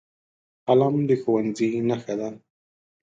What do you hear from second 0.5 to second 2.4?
قلم د ښوونځي نښه ده